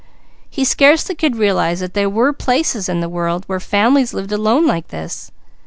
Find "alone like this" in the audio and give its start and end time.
4.31-5.29